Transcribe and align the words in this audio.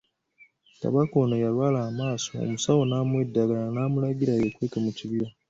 Kabaka 0.81 1.13
ono 1.23 1.35
yalwala 1.43 1.79
amaaso 1.89 2.31
omusawo 2.43 2.81
n'amuwa 2.85 3.21
eddagala, 3.25 3.67
n'amulagira 3.71 4.33
yeekweke 4.41 4.77
mu 4.85 4.91
kibira. 4.97 5.27